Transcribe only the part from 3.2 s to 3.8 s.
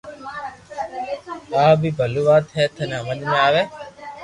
مي آوي